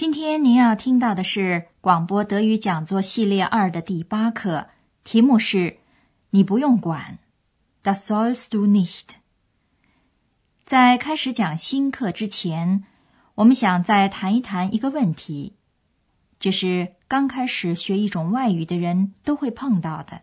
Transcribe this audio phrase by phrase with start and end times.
[0.00, 4.68] 今天您要听到的是广播德语讲座系列二的第八课，
[5.04, 5.76] 题目是
[6.32, 7.18] “你不用管
[7.84, 9.16] ”，Das sollst du nicht。
[10.64, 12.84] 在开始讲新课之前，
[13.34, 15.52] 我们想再谈一谈一个问题，
[16.38, 20.22] 这是刚开始学一种外语的人都会碰到的。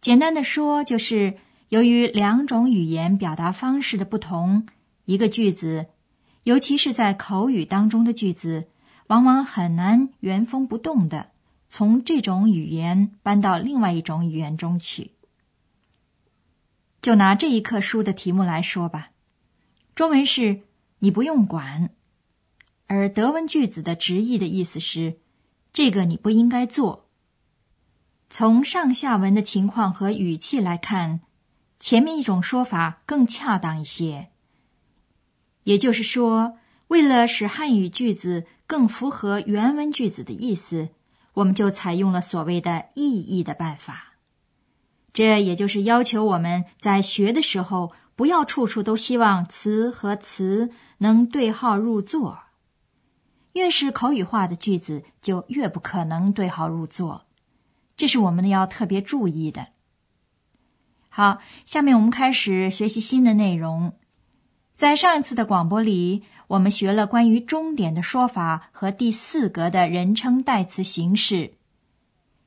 [0.00, 1.36] 简单的说，就是
[1.70, 4.68] 由于两种语言表达方式的不同，
[5.06, 5.86] 一个句子。
[6.44, 8.68] 尤其是在口语当中的句子，
[9.06, 11.30] 往往很难原封不动的
[11.68, 15.12] 从这种语言搬到另外一种语言中去。
[17.00, 19.10] 就拿这一课书的题目来说吧，
[19.94, 20.62] 中文是
[20.98, 21.90] “你不用管”，
[22.88, 25.18] 而德文句子的直译的意思是
[25.72, 27.06] “这个你不应该做”。
[28.28, 31.20] 从上下文的情况和语气来看，
[31.78, 34.31] 前面一种说法更恰当一些。
[35.64, 40.88] 也就是说，为了使汉语句子更符合原文句子的意思，
[41.34, 44.14] 我们就采用了所谓的意译的办法。
[45.12, 52.38] 这也就是要求我们在学的时候，不要处处都希望词和词能对号入座。
[53.52, 57.26] 越是口语化的句子，就越不可能对号入座，
[57.96, 59.68] 这是我们要特别注意的。
[61.10, 63.92] 好，下面我们开始学习新的内容。
[64.82, 71.52] 在上一次的广播里，我们学了关于终点的说法和第四格的人称代词形式。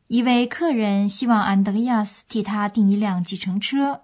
[0.09, 4.01] 一位客人希望安德烈亚斯替他订一辆计程车，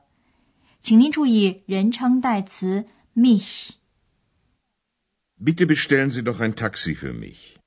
[0.82, 3.72] 请您注意人称代词 mich。
[5.38, 7.58] Bitte bestellen Sie doch ein Taxi für mich。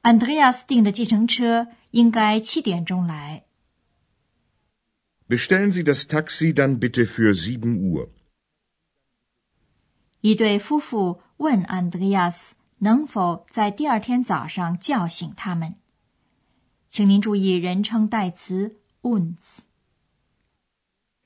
[0.00, 3.44] 安德烈亚斯订的计程车应该七点钟来。
[5.28, 8.08] Bestellen Sie das Taxi dann bitte für sieben Uhr。
[10.26, 15.76] 一对夫妇问安德烈亚斯能否在第二天早上叫醒他们。
[16.90, 19.58] 请您注意人称代词 uns。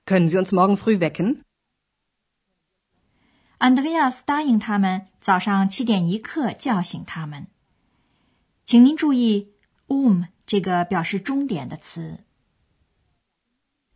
[0.05, 1.39] Können Sie uns morgen früh wecken？
[3.57, 7.47] 安德烈亚斯答应他们早上七点一刻叫醒他们。
[8.67, 9.55] 请您注意
[9.87, 12.19] um 这个表示终点的词。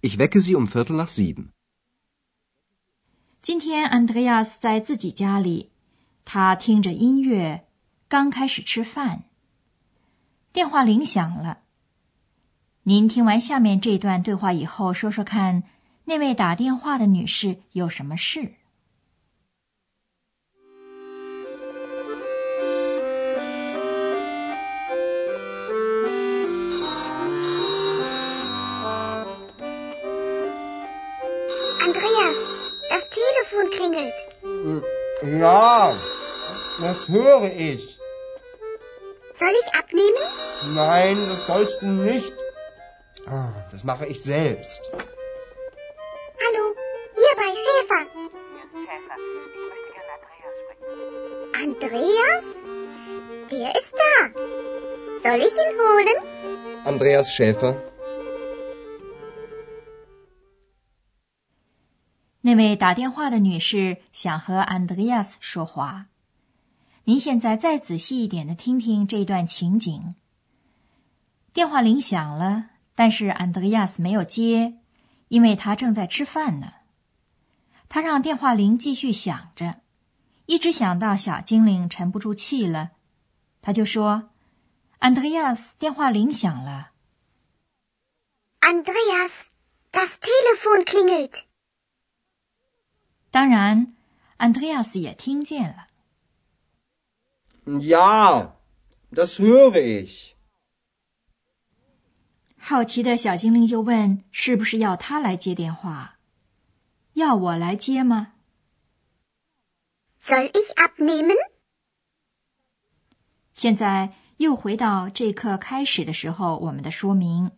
[0.00, 1.53] Ich wecke Sie um Viertel nach sieben。
[3.44, 5.70] 今天，安德烈亚斯在自己家里，
[6.24, 7.66] 他听着音乐，
[8.08, 9.24] 刚开始吃饭。
[10.50, 11.58] 电话铃响了。
[12.84, 15.62] 您听完下面这段对话以后，说说看，
[16.04, 18.54] 那位打电话的女士有什么事
[33.94, 34.84] ？klingelt.
[35.40, 35.94] Ja,
[36.80, 37.98] das höre ich.
[39.38, 40.74] Soll ich abnehmen?
[40.74, 42.32] Nein, das sollst du nicht.
[43.72, 44.90] Das mache ich selbst.
[46.44, 46.74] Hallo,
[47.14, 48.06] hier bei Schäfer.
[48.84, 49.16] Schäfer,
[49.54, 51.00] ich möchte gerne Andreas sprechen.
[51.62, 52.44] Andreas?
[53.50, 55.30] Er ist da.
[55.30, 56.18] Soll ich ihn holen?
[56.84, 57.76] Andreas Schäfer.
[62.54, 66.06] 那位打电话的女士想和安德烈亚斯说话。
[67.02, 70.14] 您现在再仔细一点的听听这段情景。
[71.52, 74.78] 电话铃响了，但是安德烈亚斯没有接，
[75.26, 76.74] 因为他正在吃饭呢。
[77.88, 79.80] 他让电话铃继续响着，
[80.46, 82.92] 一直响到小精灵沉不住气了，
[83.62, 84.30] 他就说
[85.00, 86.92] ：“安德烈亚斯，电话铃响了。”
[88.62, 91.40] Andreas，das Telefon klingelt。
[93.34, 93.92] 当然，
[94.36, 95.88] 安德烈亚斯也听见了。
[97.80, 98.52] Ja,
[99.10, 100.34] das höre ich。
[102.56, 106.20] 好奇的小精灵就问：“是不是要他来接电话？
[107.14, 108.34] 要我来接吗
[110.22, 111.34] ？”Soll ich abnehmen？
[113.52, 117.50] 现在又回到这课开始的时候，我们的说明。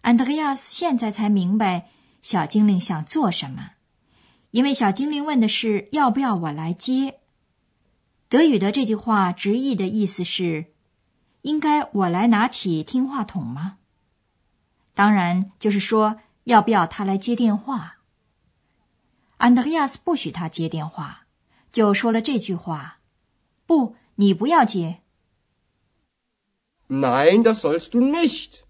[0.00, 1.88] 安德烈亚斯现在才明白
[2.20, 3.70] 小精灵想做什么。
[4.54, 7.18] 因为小精灵问的是要不要我来接，
[8.28, 10.66] 德语的这句话直译的意思是：
[11.42, 13.78] 应该我来拿起听话筒吗？
[14.94, 17.96] 当然，就是说要不要他来接电话。
[19.38, 21.26] 安德烈亚斯不许他接电话，
[21.72, 23.00] 就说了这句话
[23.66, 25.00] ：“不，你不要接。”
[26.86, 28.60] Nein, das sollst du nicht.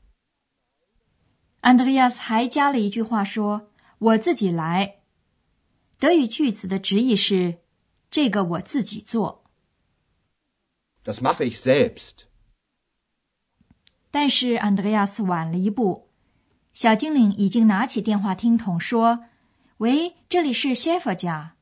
[1.60, 5.00] 安德烈亚斯还加了一句话说：“我自己来。”
[5.98, 7.58] 德语句子的直译是
[8.10, 9.44] ：“这个我自己做。”
[11.04, 12.24] Das mache ich selbst.
[14.10, 16.08] 但是安德烈亚斯晚了一步，
[16.72, 19.24] 小精灵已经拿起电话听筒说
[19.78, 21.56] ：“喂，这里是 Schäfer 家。”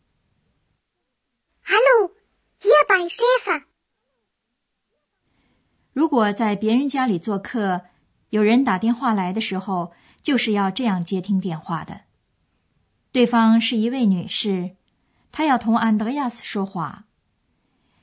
[1.64, 2.12] Hallo,
[2.60, 3.64] hier bei Schäfer.
[5.92, 7.82] 如果在别人家里做客，
[8.30, 9.92] 有人打电话来的时候，
[10.22, 12.02] 就是要这样接听电话的。
[13.12, 14.76] 对方是一位女士，
[15.30, 17.04] 她要同安德烈亚斯说话，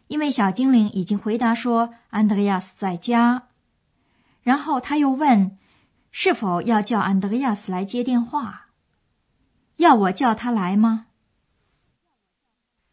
[0.08, 3.48] 因为小精灵已经回答说安德烈亚斯在家。
[4.42, 5.58] 然后他又问，
[6.12, 8.68] 是否要叫安德烈亚斯来接电话？
[9.76, 11.08] 要我叫他来吗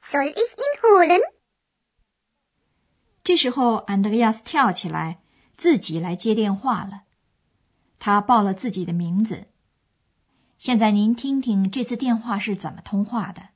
[0.00, 1.20] ？Soll ich ihn holen？
[3.22, 5.20] 这时候，安德烈亚斯跳起来，
[5.56, 7.02] 自己来接电话了。
[7.98, 9.48] 他报了自己的名字。
[10.58, 13.48] 现在您听听这次电话是怎么通话的。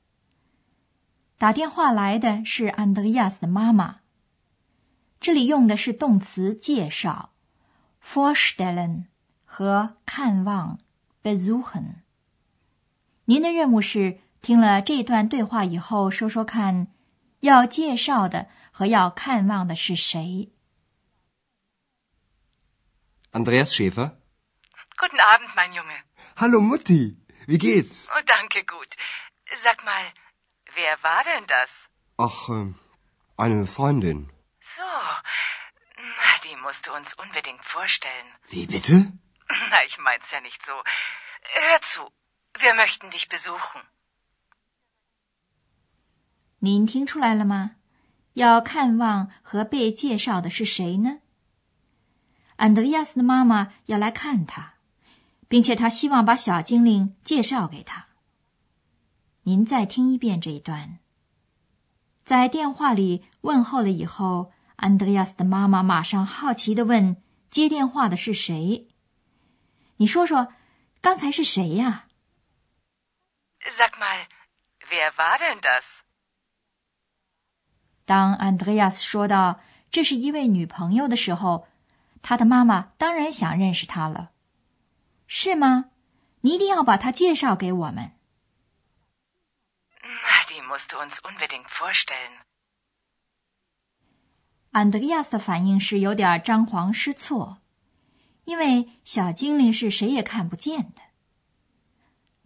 [1.37, 4.01] 打电话来的是安德烈亚斯的妈妈。
[5.19, 7.31] 这里用的是动词介绍
[8.03, 9.05] ，vorstellen
[9.45, 10.79] 和看望
[11.23, 11.95] ，besuchen。
[13.25, 16.87] 您的任务是听了这段对话以后，说说看，
[17.41, 18.47] 要介绍的。
[18.73, 20.49] 和要看望的是谁
[23.33, 24.13] ？Andreas Schäfer.
[24.97, 26.03] Guten Abend, mein Junge.
[26.40, 27.16] Hallo Mutti,
[27.46, 28.08] wie geht's?
[28.10, 28.96] Oh, danke gut.
[29.62, 30.04] Sag mal,
[30.74, 31.70] wer war denn das?
[32.18, 32.74] Ach, äh,
[33.36, 34.30] eine Freundin.
[34.60, 34.82] So,
[35.96, 38.28] na, die musst du uns unbedingt vorstellen.
[38.48, 39.12] Wie bitte?
[39.70, 40.72] Na, ich mein's ja nicht so.
[41.54, 42.10] Hör zu,
[42.58, 43.82] wir möchten dich besuchen.
[46.58, 47.76] 您听出来了吗？
[48.32, 51.20] 要看望和被介绍的是谁呢？
[52.56, 54.74] 安德烈亚斯的妈妈要来看他，
[55.51, 58.07] 并且他希望把小精灵介绍给他。
[59.43, 60.99] 您再听一遍这一段。
[62.23, 67.21] 在电话里问候了以后，安德烈亚斯的妈妈马上好奇的问
[67.51, 68.87] ：“接电话的是谁？
[69.97, 70.53] 你说说，
[71.01, 72.07] 刚才是谁呀
[73.65, 74.27] ？”Sag mal,
[74.89, 75.83] wer war denn das?
[78.05, 79.59] 当安德烈亚斯说到
[79.91, 81.67] 这是一位女朋友的时候，
[82.21, 84.30] 他的妈妈当然想认识他了，
[85.33, 85.91] 是吗？
[86.41, 88.11] 你一定要把他介绍给我们。
[94.71, 97.61] 安德烈亚斯的反应是有点张皇失措，
[98.43, 101.01] 因为小精灵是谁也看不见的。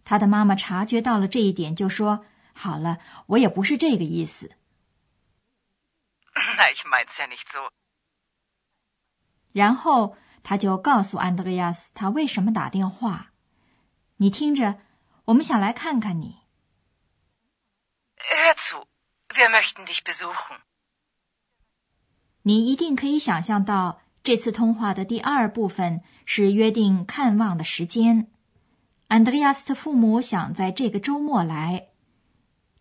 [0.04, 2.24] 他的妈妈察觉到了这一点，就说
[2.54, 4.52] ：“好了，我也不是这个意思。”
[6.56, 7.72] Na, ich mein's ja nicht so.
[9.52, 10.16] 然后
[10.48, 13.32] 他就告诉安德烈亚斯他为什么打电话。
[14.18, 14.78] 你听着，
[15.24, 16.36] 我们想来看看你。
[18.16, 18.84] Hör zu,
[19.30, 20.60] wir möchten dich besuchen.
[22.42, 28.30] 你一定可以想象到，这次通话的第二部分是约定看望的时间。
[29.08, 31.88] 安德烈亚斯的父母想在这个周末来。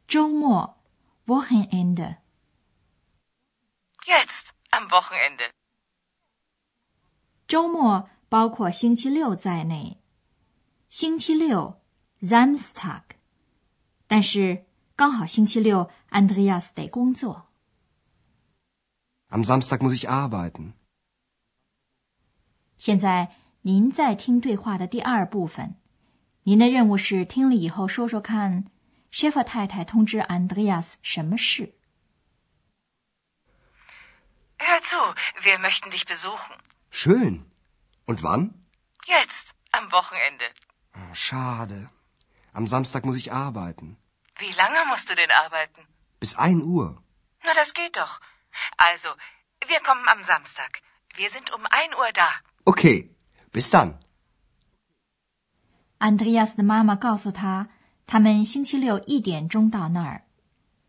[0.08, 0.78] 周末
[1.26, 2.18] ，Wochenende。
[4.06, 5.50] Jetzt am Wochenende。
[7.48, 10.02] 周末包括星期六在内。
[10.90, 11.80] 星期六
[12.22, 13.02] ，Samstag。
[14.08, 17.48] 但是刚好星期六，Andreas 得工作。
[19.30, 20.74] Am Samstag muss ich arbeiten。
[22.78, 25.76] 现在您在听对话的第二部分。
[26.44, 28.66] 您的任务是听了以后说说看
[29.12, 31.74] ，Schäfer 太太通知 Andreas 什么事。
[34.58, 34.98] Hör zu,
[35.44, 36.58] wir möchten dich besuchen.
[36.95, 37.47] Schön.
[38.07, 38.55] Und wann?
[39.07, 40.47] Jetzt, am Wochenende.
[41.13, 41.91] Schade.
[42.53, 43.97] Am Samstag muss ich arbeiten.
[44.39, 45.87] Wie lange musst du denn arbeiten?
[46.19, 47.03] Bis ein Uhr.
[47.45, 48.21] Na, das geht doch.
[48.77, 49.09] Also,
[49.67, 50.83] wir kommen am Samstag.
[51.15, 52.29] Wir sind um ein Uhr da.
[52.65, 53.11] Okay,
[53.53, 53.99] bis dann.
[55.99, 57.69] Andreas 的妈妈告诉他，
[58.07, 60.25] 他们星期六一点钟到那儿，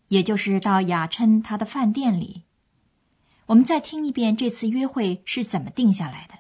[0.08, 2.45] 也就是到雅琛他的饭店里。
[3.47, 6.35] 我们再听一遍这次约会是怎么定下来的。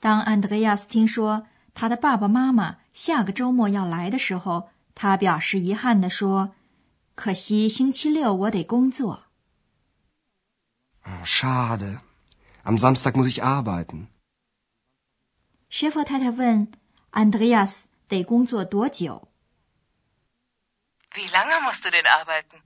[0.00, 6.54] 当安德烈亚斯听说他的爸爸妈妈下个周末要来的时候，他表示遗憾地说
[7.14, 9.24] ：“可惜星期六我得工作。”
[11.24, 12.00] Schade.
[12.64, 14.08] Am Samstag muss ich arbeiten.
[15.70, 16.70] 舍弗太太问
[17.10, 19.28] 安德烈亚斯得工作多久。
[21.14, 22.60] Wie lange musst du denn arbeiten?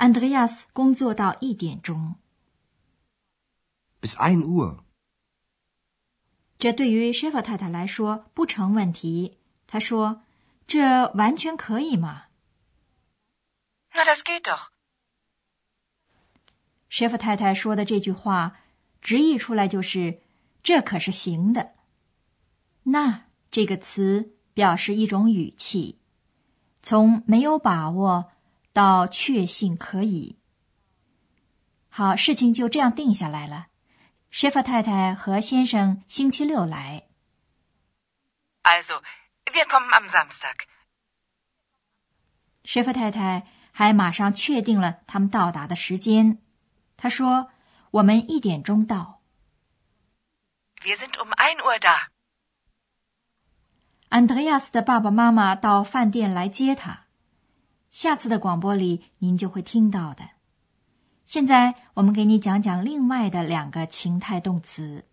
[0.00, 2.14] 安德烈亚斯工作到一点钟。
[4.00, 4.78] Bis 1 Uhr.
[6.58, 9.36] 这对于舍弗太太来说不成问题。
[9.66, 10.22] 她说
[10.66, 12.22] ：“这完全可以嘛。
[13.92, 14.68] Na, das geht doch.
[16.88, 18.56] ”舍弗太太说的这句话，
[19.02, 20.22] 直译出来就是
[20.64, 21.74] “这可是行的”。
[22.84, 25.98] 那这个词表示一种语气，
[26.82, 28.32] 从没有把握
[28.72, 30.38] 到确信可以。
[31.88, 33.66] 好，事情就这样定下来了。
[34.30, 37.08] 舍弗太太和先生星期六来。
[38.62, 39.02] Also,
[39.46, 40.66] wir kommen am Samstag.
[42.92, 46.38] 太太还马上确定了他们到达的时间。
[46.96, 47.50] 她说
[47.90, 49.20] ：“我们一点钟到。
[50.82, 52.08] Wir sind um 1 Uhr da.
[54.10, 57.06] ”安德烈亚斯的爸爸妈妈到饭店来接他。
[57.90, 60.22] 下次的广播里您就会听到的。
[61.26, 65.04] 现在我们给你讲讲另外的两个情态动词。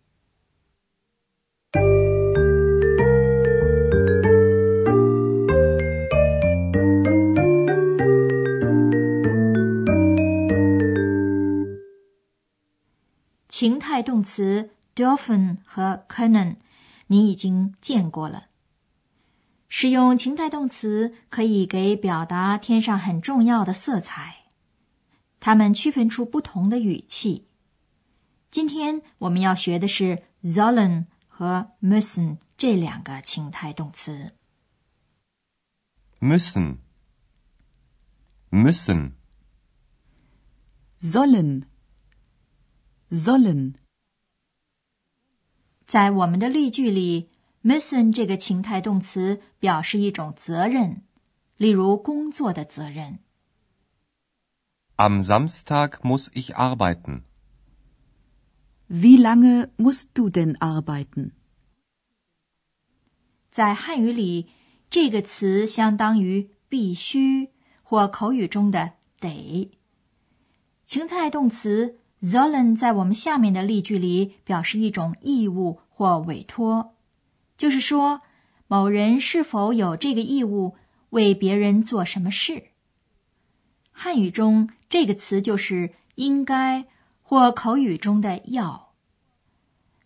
[13.48, 16.58] 情态动词 “dolphin” 和 können
[17.08, 18.46] 你已经见过了。
[19.70, 24.46] 使用情态动词可以给表达添上很重要的色彩，
[25.40, 27.48] 它们区分出不同的语气。
[28.50, 34.32] 今天我们要学的是 sollen 和 müssen 这两个情态动词。
[36.20, 36.78] müssen
[38.50, 39.12] müssen
[41.00, 41.66] Sollen.
[43.12, 43.76] Sollen.
[45.86, 47.30] 在我们的例句里
[47.64, 51.02] ，müssen 这个情态动词表示一种责任，
[51.58, 53.20] 例如工作的责任。
[54.96, 57.22] Am Samstag muss ich arbeiten.
[58.90, 61.32] Wie lange musst du denn arbeiten?
[63.52, 64.48] 在汉语里，
[64.90, 67.50] 这个词相当于必须
[67.84, 69.72] 或口语中的得。
[70.86, 76.96] 情态动词 sollen 在我们下面的例句里表示一种义务或委托，
[77.58, 78.22] 就是说
[78.68, 80.78] 某人是否有这个义务
[81.10, 82.68] 为别人做什么事。
[83.92, 86.86] 汉语中这个词就是应该
[87.24, 88.94] 或口语中的要。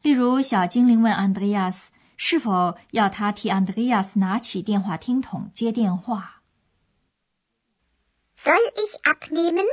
[0.02, 6.42] 例如，小精灵问安德烈亚斯是否要他替安德烈亚斯拿起电话听筒接电话。
[8.38, 9.66] Soll ich abnehmen?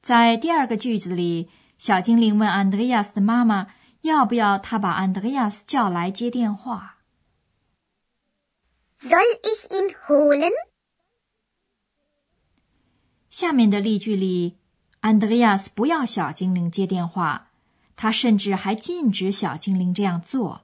[0.00, 3.66] 在第二个句子里，小精灵问安德烈亚斯的妈妈
[4.08, 6.96] 要不要他把安德烈亚斯叫来接电话。
[9.00, 10.50] Soll ich ihn holen?
[13.30, 14.56] 下面的例句里，
[15.00, 17.50] 安德烈亚斯不要小精灵接电话，
[17.94, 20.62] 他甚至还禁止小精灵这样做。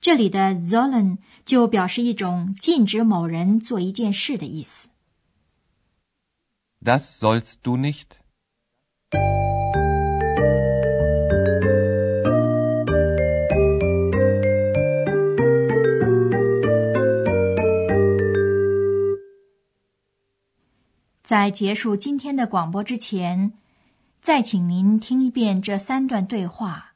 [0.00, 4.88] 这里的 sollen 就表示一种禁止某人做一件事的意思。
[6.80, 8.06] Das sollst du nicht.
[21.28, 23.52] 在结束今天的广播之前，
[24.22, 26.94] 再请您听一遍这三段对话，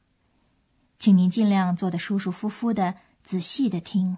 [0.97, 4.17] 请您尽量坐得舒舒服服的，仔细的听。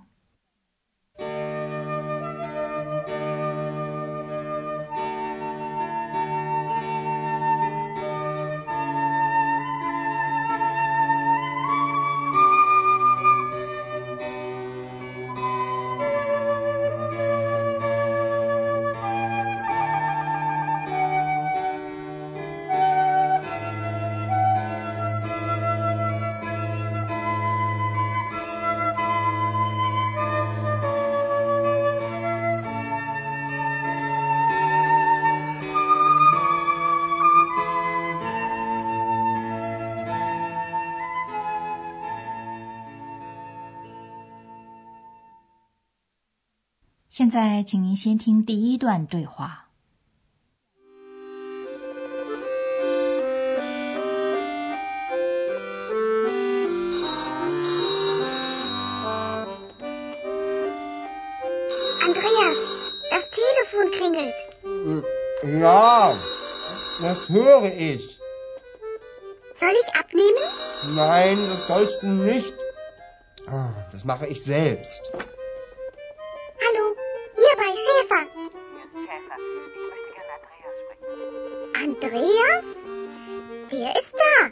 [47.35, 49.67] 在，请您先听第一段对话。
[62.01, 62.57] Andreas,
[63.11, 64.35] das Telefon klingelt.
[65.61, 66.15] Ja,
[67.03, 68.19] Das höre ich.
[69.59, 70.47] Soll ich abnehmen?
[70.95, 72.55] Nein, das sollst du nicht.
[73.49, 75.11] Ah, Das mache ich selbst.
[83.95, 84.51] Der ist da.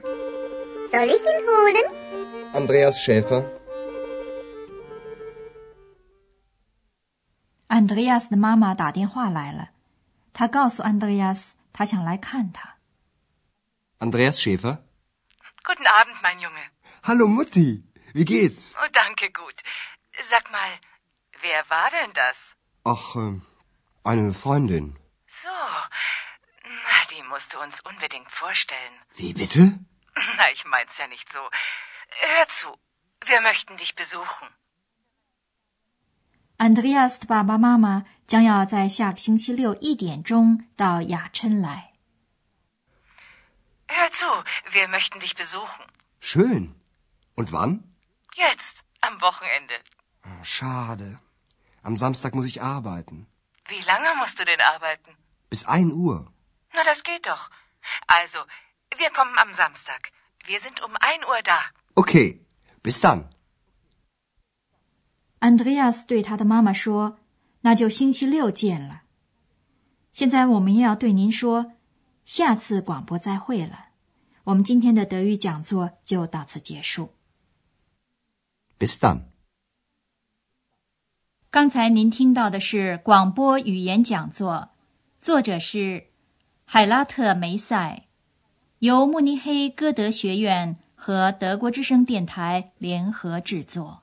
[0.92, 1.86] Soll ich ihn holen?
[2.54, 3.44] Andreas Schäfer.
[7.66, 9.70] 安德烈亚斯的妈妈打电话来了，
[10.32, 12.76] 她告诉安德烈亚斯，她想来看他。
[13.98, 14.78] Andreas Schäfer.
[15.64, 16.70] Guten Abend, mein Junge.
[17.02, 17.82] Hallo Mutti.
[18.14, 18.74] Wie geht's?
[18.76, 19.62] Oh, danke, gut.
[20.30, 20.70] Sag mal,
[21.42, 22.54] wer war denn das?
[22.84, 23.42] Ach, ähm,
[24.02, 24.96] eine Freundin.
[25.28, 25.48] So,
[26.72, 28.94] na, die musst du uns unbedingt vorstellen.
[29.14, 29.78] Wie bitte?
[30.36, 31.40] Na, ich mein's ja nicht so.
[32.08, 32.68] Hör zu,
[33.26, 34.48] wir möchten dich besuchen.
[36.58, 41.92] 安德烈亚斯的爸爸妈妈将要在下个星期六一点钟到雅琛来。
[43.86, 44.26] Hör zu,
[44.72, 45.86] wir möchten dich besuchen.
[46.20, 46.74] Schön.
[47.36, 47.84] Und wann?
[48.34, 49.74] Jetzt, am Wochenende.
[50.24, 51.20] Oh, Schade.
[51.82, 53.28] Am Samstag muss ich arbeiten.
[53.68, 55.16] Wie lange musst du denn arbeiten?
[55.48, 56.31] Bis ein Uhr.
[56.73, 57.51] Na, das geht doch.
[58.07, 58.39] Also,
[58.97, 60.11] wir kommen am Samstag.
[60.45, 61.71] Wir sind um ein Uhr da.
[61.95, 62.39] Okay.
[65.75, 67.19] 亚斯对他的妈妈说
[67.61, 69.03] ：“那就星期六见了。”
[70.13, 71.73] 现在我们也要对您说，
[72.25, 73.89] 下次广播再会了。
[74.45, 77.13] 我们今天的德语讲座就到此结束。
[78.79, 79.25] Bis dann.
[81.49, 84.69] 刚才您听到的是广播语言讲座，
[85.19, 86.07] 作者是
[86.73, 88.07] 海拉特梅塞，
[88.79, 94.02] 由慕尼黑歌德学院和德国之声电台联合制作。